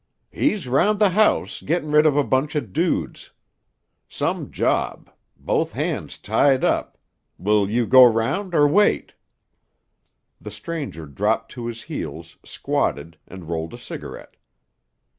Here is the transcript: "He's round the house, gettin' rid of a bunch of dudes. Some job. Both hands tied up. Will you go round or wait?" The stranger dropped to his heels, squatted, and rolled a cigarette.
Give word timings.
"He's 0.31 0.67
round 0.67 0.97
the 0.97 1.09
house, 1.11 1.61
gettin' 1.61 1.91
rid 1.91 2.07
of 2.07 2.17
a 2.17 2.23
bunch 2.23 2.55
of 2.55 2.73
dudes. 2.73 3.29
Some 4.09 4.49
job. 4.49 5.11
Both 5.37 5.73
hands 5.73 6.17
tied 6.17 6.63
up. 6.63 6.97
Will 7.37 7.69
you 7.69 7.85
go 7.85 8.03
round 8.03 8.55
or 8.55 8.67
wait?" 8.67 9.13
The 10.41 10.49
stranger 10.49 11.05
dropped 11.05 11.51
to 11.51 11.67
his 11.67 11.83
heels, 11.83 12.37
squatted, 12.43 13.19
and 13.27 13.47
rolled 13.47 13.75
a 13.75 13.77
cigarette. 13.77 14.37